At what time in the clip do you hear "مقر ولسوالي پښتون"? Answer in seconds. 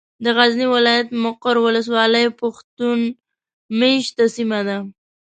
1.25-2.99